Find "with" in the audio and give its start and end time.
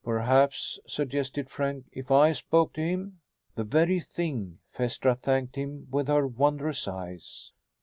5.91-6.07